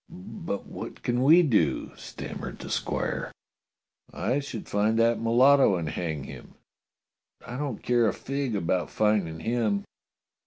"But 0.09 0.65
what 0.65 1.03
can 1.03 1.21
we 1.21 1.43
do?" 1.43 1.91
stammered 1.95 2.57
the 2.57 2.71
squire." 2.71 3.31
I 4.31 4.39
should 4.39 4.67
find 4.67 4.97
that 4.97 5.21
mulatto 5.21 5.75
and 5.75 5.89
hang 5.89 6.23
him." 6.23 6.55
"But 7.39 7.49
I 7.49 7.57
don't 7.59 7.83
care 7.83 8.07
a 8.07 8.13
fig 8.15 8.55
about 8.55 8.89
finding 8.89 9.41
him." 9.41 9.83